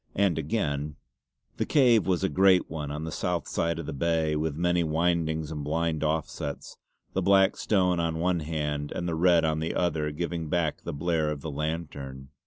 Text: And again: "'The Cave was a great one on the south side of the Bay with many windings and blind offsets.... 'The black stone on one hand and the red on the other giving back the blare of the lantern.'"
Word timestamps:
And 0.15 0.39
again: 0.39 0.95
"'The 1.57 1.65
Cave 1.67 2.07
was 2.07 2.23
a 2.23 2.27
great 2.27 2.71
one 2.71 2.89
on 2.89 3.03
the 3.03 3.11
south 3.11 3.47
side 3.47 3.77
of 3.77 3.85
the 3.85 3.93
Bay 3.93 4.35
with 4.35 4.55
many 4.55 4.83
windings 4.83 5.51
and 5.51 5.63
blind 5.63 6.03
offsets.... 6.03 6.77
'The 7.13 7.21
black 7.21 7.55
stone 7.55 7.99
on 7.99 8.17
one 8.17 8.39
hand 8.39 8.91
and 8.91 9.07
the 9.07 9.13
red 9.13 9.45
on 9.45 9.59
the 9.59 9.75
other 9.75 10.09
giving 10.09 10.49
back 10.49 10.81
the 10.81 10.91
blare 10.91 11.29
of 11.29 11.41
the 11.41 11.51
lantern.'" 11.51 12.29